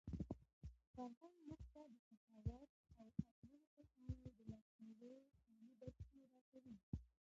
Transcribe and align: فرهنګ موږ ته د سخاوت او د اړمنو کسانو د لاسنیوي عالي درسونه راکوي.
فرهنګ 0.93 1.37
موږ 1.47 1.61
ته 1.73 1.81
د 1.91 1.95
سخاوت 2.21 2.71
او 2.99 3.05
د 3.15 3.19
اړمنو 3.25 3.69
کسانو 3.77 4.27
د 4.37 4.39
لاسنیوي 4.49 5.15
عالي 5.47 5.71
درسونه 5.81 6.25
راکوي. 6.35 6.75